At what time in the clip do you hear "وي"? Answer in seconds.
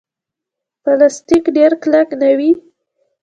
2.37-2.51